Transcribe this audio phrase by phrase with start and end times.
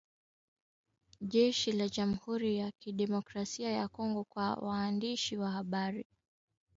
[1.21, 6.05] jeshi la jamhuri ya kidemokrasia ya Kongo kwa waandishi wa habari